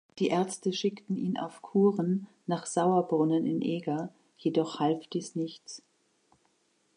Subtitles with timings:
[0.17, 5.83] Die Ärzte schickten ihn auf Kuren nach Sauerbrunnen in Eger, jedoch half dies nichts.